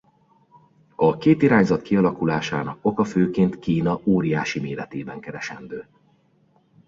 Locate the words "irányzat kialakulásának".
1.41-2.77